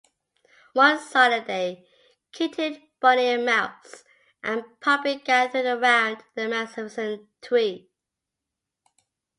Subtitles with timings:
[0.73, 1.87] One sunny day,
[2.31, 4.03] Kitten, Bunny, Mouse,
[4.43, 7.87] and Puppy gathered around a magnificent tree.